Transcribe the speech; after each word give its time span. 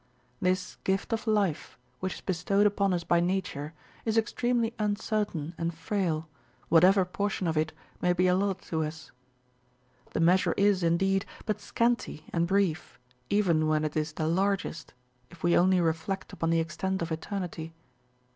This 0.41 0.77
gift 0.83 1.13
of 1.13 1.27
life, 1.27 1.77
which 1.99 2.15
is 2.15 2.21
bestowed 2.21 2.65
upon 2.65 2.91
us 2.91 3.03
by 3.03 3.19
nature, 3.19 3.75
is 4.03 4.17
extremelj'' 4.17 4.73
uncertain 4.79 5.53
and 5.59 5.75
frail, 5.75 6.27
whatever 6.69 7.05
portion 7.05 7.45
of 7.45 7.55
it 7.55 7.71
may 8.01 8.11
be 8.11 8.25
allotted 8.25 8.67
to 8.69 8.83
us. 8.83 9.11
The 10.13 10.19
measure 10.19 10.55
is, 10.57 10.81
indeed, 10.81 11.27
but 11.45 11.61
scanty 11.61 12.25
and 12.33 12.47
brief, 12.47 12.97
even 13.29 13.67
when 13.67 13.85
it 13.85 13.95
is 13.95 14.13
the 14.13 14.25
largest, 14.27 14.95
if 15.29 15.43
we 15.43 15.55
only 15.55 15.79
reflect 15.79 16.33
upon 16.33 16.49
the 16.49 16.59
extent 16.59 17.03
of 17.03 17.11
eternity. 17.11 17.75